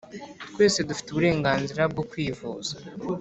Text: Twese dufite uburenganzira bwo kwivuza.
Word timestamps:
Twese 0.53 0.79
dufite 0.89 1.07
uburenganzira 1.09 1.81
bwo 1.91 2.03
kwivuza. 2.09 2.73